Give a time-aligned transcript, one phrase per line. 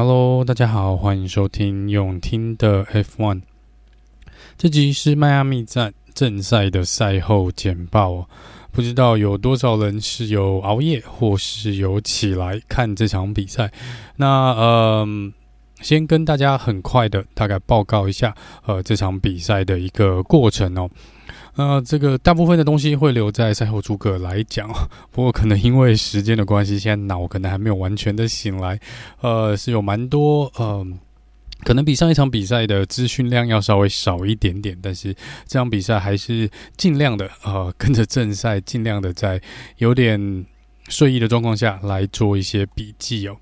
[0.00, 3.42] Hello，大家好，欢迎收听永听的 F1。
[4.56, 8.28] 这集是迈阿密站正赛的赛后简报。
[8.70, 13.72] 不知道有多少人是有熬夜，或是有起来看这场比赛。
[14.14, 15.32] 那嗯，
[15.80, 18.32] 先跟大家很快的大概报告一下，
[18.66, 20.88] 呃，这场比赛的一个过程哦。
[21.60, 24.70] 那这个大部分的东西会留在赛后诸葛来讲，
[25.10, 28.78] 不过可能因为时间的关系，现在脑可能还没有完全的醒来，
[29.22, 30.86] 呃，是有蛮多呃，
[31.64, 35.12] 可能比上一场比赛的资讯量要稍微少一点点，但是
[35.48, 39.42] 这场比赛还是尽量的呃跟着正赛，尽量的在
[39.78, 40.46] 有点
[40.88, 43.36] 睡意的状况下来做一些笔记哦。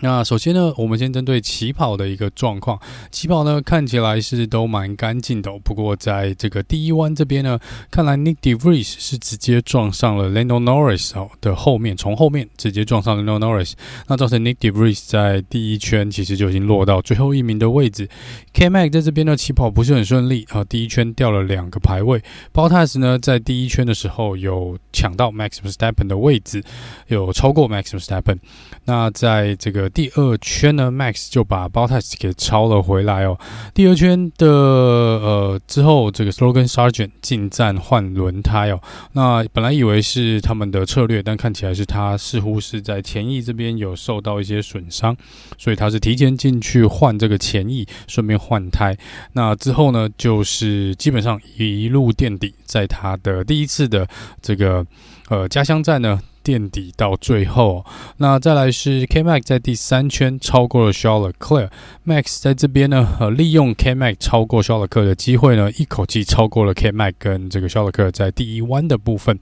[0.00, 2.78] 那首先呢，我们先针对起跑的一个状况。
[3.10, 5.50] 起跑呢，看起来是都蛮干净的。
[5.62, 7.58] 不过在这个第一弯这边呢，
[7.90, 13.72] 看来 Nick DeVries 是直接撞上了 Lando Norris 哦的后面，从后面直接撞上了 Lando Norris。
[14.06, 18.08] 那造成 Nick DeVries 在第一圈其实就已经落到最后一名的位置。
[18.54, 18.70] K.
[18.70, 22.22] Max 在这边呢，起跑不是很顺利啊，第一圈掉了两个排位。
[22.54, 26.62] Bottas 呢，在第一圈的时候有抢到 Max Verstappen 的位置，
[27.08, 28.38] 有超过 Max Verstappen。
[28.86, 33.38] 那在这个第二圈呢，Max 就把 b o t a s 给超了回来哦。
[33.74, 38.80] 第二圈的呃之后，这个 Slogan Sergeant 进站换轮胎哦。
[39.12, 45.16] 那本来以为是他们的策略，但看起来是他似乎是在前翼这边有受到一些损伤，
[45.58, 48.96] 所以他是提前进去换这个前翼，顺便换胎。
[49.32, 54.06] 那之后呢，就是基本上一路垫底，在他的第一次的
[54.40, 54.86] 这个
[55.28, 56.20] 呃家乡站呢。
[56.42, 57.84] 垫底到最后，
[58.16, 61.70] 那再来是 K Max 在第三圈超过了 Charles c l e r
[62.06, 67.96] Max 在这边呢，呃，利用 K Max 超过 Charles c l e r 的机会呢，一口气超过了 K Max 跟这个 Charles
[67.96, 69.38] c l e r 在第一弯的部分。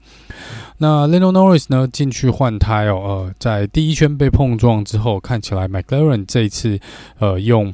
[0.77, 2.95] 那 Lando Norris 呢进去换胎哦，
[3.27, 6.79] 呃，在第一圈被碰撞之后，看起来 McLaren 这一次
[7.19, 7.73] 呃用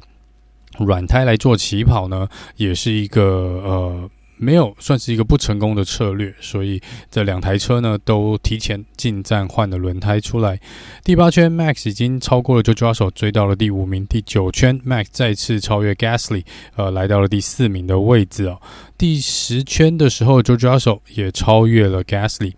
[0.80, 3.22] 软胎来做起跑呢，也是一个
[3.64, 4.10] 呃。
[4.38, 10.60] 没有算是一个不成功的策略，所以这两台车呢都提前进站换了轮胎出来。
[11.04, 14.06] 第八圈，Max 已经超过了 Jojo，追到了第五名。
[14.06, 16.44] 第九圈，Max 再次超越 Gasly，
[16.76, 18.60] 呃，来到了第四名的位置哦。
[18.98, 22.54] 第十圈的时候，Jojo 也超越了 Gasly。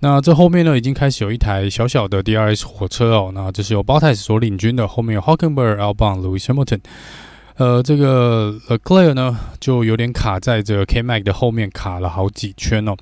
[0.00, 3.30] 那这后面呢，已经开始有一台小小的 DRS 火车哦。
[3.34, 6.80] 那这是由 Bottas 所领军的，后面有 Hulkenberg、Albon、Lewis Hamilton。
[7.56, 12.96] 呃，这个 Leclerc 呢，就有点卡在这个 K-Mag 的后面，卡了好几圈哦。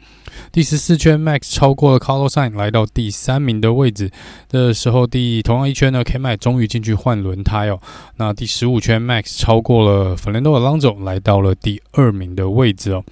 [0.50, 4.10] 第十四圈，Max 超过了 Carlos Sainz，来到第三名的位置
[4.48, 7.78] 的时候，第同样一圈呢，K-Mag 终于进去换轮胎哦。
[8.16, 13.04] 那第十五圈，Max 超过了 Fernando Alonso，来到了第二名的位置哦。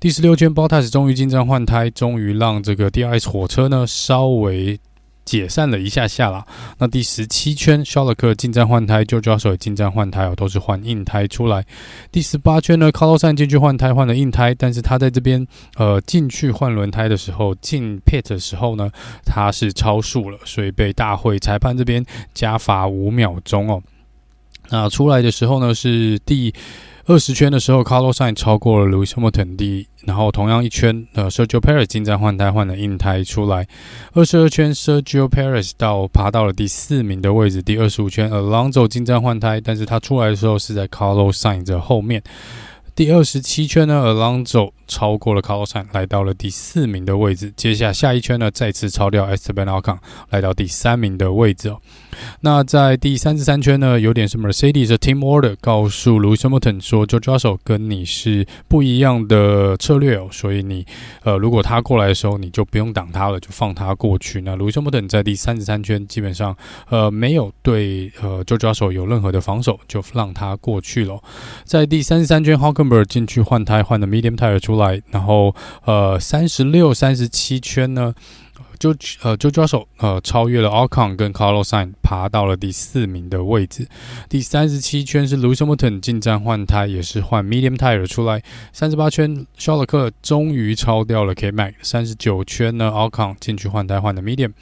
[0.00, 4.78] 第十六圈，Bottas 终于进站换胎，终于让这个 DRS 火车呢稍微。
[5.26, 6.46] 解散了一下下啦，
[6.78, 11.66] 那第十七圈，肖勒克进站换胎，就抓手也进站换胎哦，都是换硬胎出来。
[12.10, 15.44] 第十八圈呢，卡洛山进去换胎，换了硬胎，但是他在这边
[15.76, 18.88] 呃进去换轮胎的时候，进 pit 的时候呢，
[19.24, 23.82] 他是超速了，所以被大会裁判这边加罚五秒钟哦。
[24.70, 26.54] 那出来的时候呢，是第。
[27.08, 33.64] 二十圈的时候，Carlos Sainz 超过了 Lewis Hamilton 第一，然后同样一圈，呃，Sergio Perez 进站换胎换了硬胎出来。
[34.12, 37.62] 二十二圈，Sergio Perez 到爬到了第四名的位置。
[37.62, 42.20] 第二十五圈，Alonso 进站换胎，但是他出来的时候是在 Carlos Sainz 的后面。
[42.96, 47.52] 第二十七圈呢，Alonso 超过了 Carlsson，来到了第四名的位置。
[47.56, 49.98] 接下下一圈呢，再次超掉 Esteban Ocon，
[50.30, 51.80] 来到第三名的位置哦。
[52.40, 60.86] 那在第三十三圈呢，有点是 Mercedes Team Order 告诉 Lewis Hamilton 说，George Russell 跟你是不一样的策略哦，所以你
[61.24, 64.40] 呃，如果他过来的时候，你就不用挡他了，就放他过去。
[64.40, 66.56] 那 Lewis Hamilton 在第三十三圈基本上
[66.88, 71.22] 呃没有对呃 George Russell 有任何的防守，就让他过去了。
[71.64, 75.54] 在第三十三圈，Hulkenberg 进去换胎，换的 Medium Tire 出来，然后
[75.84, 78.14] 呃三十六、三十七圈呢。
[78.78, 83.88] 就呃，就抓手呃，超越了 Alcon 跟 Carlos Sainz，爬到了第四名的位置。
[84.28, 88.42] 第三十七圈是 Lewis Milton 进站换胎，也是换 Medium Tire 出来。
[88.74, 91.72] 三十八圈，肖勒克终于超掉了 K-Mag。
[91.80, 94.52] 三十九圈呢，Alcon 进去换胎换的 Medium。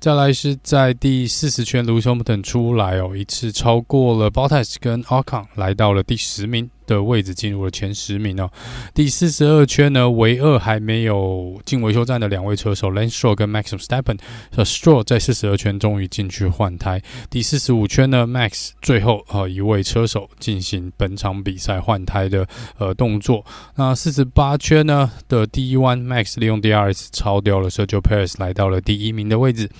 [0.00, 6.68] 再来是在第四十圈，Lewis Milton 出来哦，一次超过了 Bottas 跟 Alcon，来到了第十名。
[6.86, 8.50] 的位置进入了前十名哦。
[8.94, 14.18] 第四十二圈呢，唯二还没有进维修站的两位车手 Lance Stroll 跟 Max Verstappen，
[14.56, 17.02] 呃，Stroll 在四十二圈终于进去换胎。
[17.30, 22.46] 第四十五圈呢，Max 最后呃一位车手进行本场比赛换胎的
[22.78, 23.44] 呃动作。
[23.76, 29.70] 那四十八圈呢的第一弯，Max 利用 DRS 超掉了 Sergio Perez，来到了第一名的位置。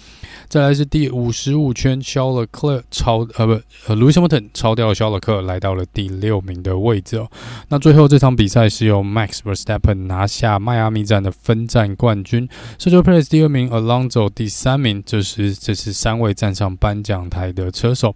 [0.49, 3.53] 再来是第五十五圈，肖勒克超呃不
[3.87, 7.29] 呃，Lewis Hamilton 超掉了肖勒克，来到了第六名的位置位置哦。
[7.69, 12.49] 那最后这场比赛是由 Max Verstappen 拿下迈阿密站的分站冠军
[12.79, 15.03] ，Sergio Perez 第二名，Alonso 第三名。
[15.05, 18.15] 这是这是三位站上颁奖台的车手，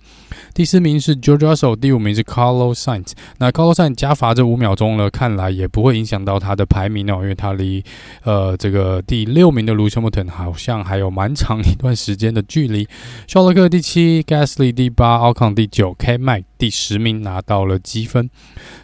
[0.54, 3.12] 第四名是 George Russell，第五名是 Carlos Sainz。
[3.38, 7.82] 那 Carlos Sainz 加罚这五秒钟呢，看来也不会影响到他的排名哦，因为他离
[8.22, 12.88] 呃这个第六名的 Lewis Hamilton 好像还有蛮长一段时间的距离。
[13.26, 18.30] 肖勒克第七，Gasly 第八，Alcon 第九，K-Mag 第十名拿到了积分。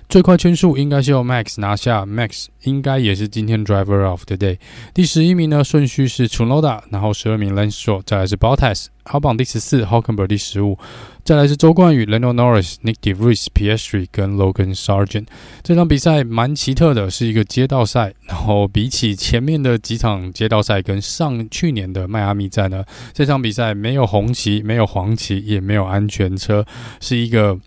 [0.08, 4.58] 最快圈数应该是由 Max 拿下，Max 应该也是今天 Driver of the Day。
[4.92, 10.78] 第十一名呢，顺序是 c h u n o d a 然后十二名 Lance Stroll，再来是 Bottas，好榜第十四，Hulkenberg 第十五，
[11.25, 15.26] 再来是周冠宇，Lando Norris、Nick De Vries、Piastri 跟 Logan Sargent。
[15.62, 26.64] 这场比赛蛮奇特的，是一个街道赛，然后比起前面的几场街道赛跟上去年的迈阿密站呢，这场比赛没有红旗，没有黄旗，也没有安全车，
[27.00, 27.58] 是一个。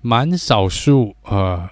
[0.00, 1.70] 蛮少数呃，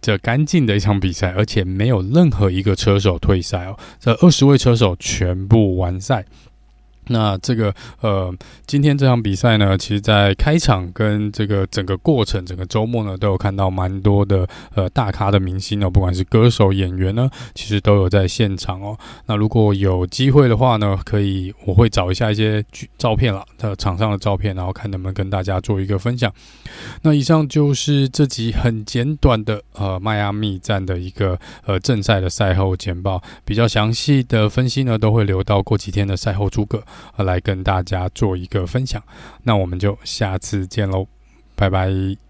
[0.00, 6.24] 这干净的一场比赛，而且没有任何一个车手退赛哦，这二十位车手全部完赛。
[7.10, 8.32] 那这个呃，
[8.66, 18.96] 今天这场比赛呢，其实，在开场跟这个整个过程，整个周末呢，都有看到蛮多的呃大咖的明星哦，不管是歌手、演员呢，其实都有在现场哦。
[19.26, 22.64] 那如果有机会的话呢，可以我会找一下一些
[22.96, 26.32] 照片啦，呃，场上的照片，然后看能不能跟大家做一个分享。
[27.02, 31.36] 那以上就是这集很简短的呃迈阿密站的一个
[31.66, 36.80] 呃正赛的赛后简报，比较详细的分析呢，都会留到过几天的赛后诸葛。
[37.16, 39.02] 来跟大家做一个分享，
[39.42, 41.06] 那我们就下次见喽，
[41.54, 42.29] 拜拜。